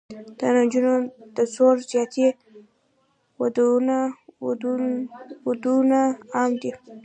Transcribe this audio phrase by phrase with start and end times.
[0.37, 0.93] د نجونو
[1.35, 2.27] د زور زیاتي
[5.45, 6.01] ودونه
[6.35, 6.71] عام دي.